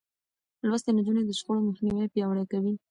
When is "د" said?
1.25-1.31